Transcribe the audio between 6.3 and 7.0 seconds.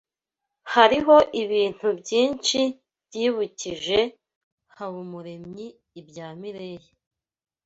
Mirelle.